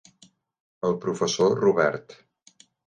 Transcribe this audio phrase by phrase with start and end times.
[0.89, 2.21] El professor Robert.